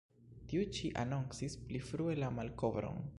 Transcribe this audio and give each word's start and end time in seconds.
Tiu-ĉi 0.53 0.89
anoncis 1.03 1.59
pli 1.67 1.85
frue 1.91 2.17
la 2.25 2.33
malkovron. 2.41 3.03